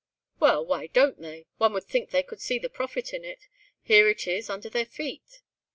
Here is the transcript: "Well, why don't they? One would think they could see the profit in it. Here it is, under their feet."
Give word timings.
"Well, 0.39 0.65
why 0.65 0.87
don't 0.87 1.21
they? 1.21 1.45
One 1.59 1.73
would 1.73 1.83
think 1.83 2.09
they 2.09 2.23
could 2.23 2.41
see 2.41 2.57
the 2.57 2.69
profit 2.71 3.13
in 3.13 3.23
it. 3.23 3.47
Here 3.83 4.09
it 4.09 4.25
is, 4.25 4.49
under 4.49 4.67
their 4.67 4.87
feet." 4.87 5.43